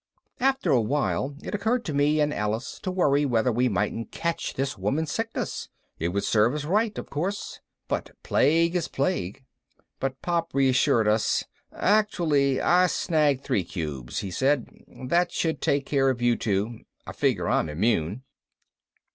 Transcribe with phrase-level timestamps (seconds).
[0.39, 4.55] After a while it occurred to me and Alice to worry whether we mightn't catch
[4.55, 5.69] this woman's sickness.
[5.99, 9.45] It would serve us right, of course, but plague is plague.
[9.99, 11.43] But Pop reassured us.
[11.71, 14.67] "Actually I snagged three cubes," he said.
[14.87, 16.79] "That should take care of you two.
[17.05, 18.23] I figure I'm immune."